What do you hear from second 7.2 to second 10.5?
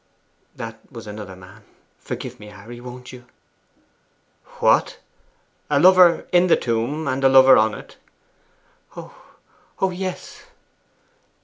a lover on it?' 'Oh Oh yes!